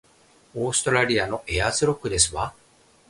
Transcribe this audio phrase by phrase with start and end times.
[0.55, 2.55] オーストラリアのエアーズロックですわ